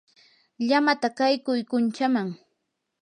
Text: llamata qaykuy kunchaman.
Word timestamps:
llamata 0.67 1.07
qaykuy 1.17 1.61
kunchaman. 1.69 2.29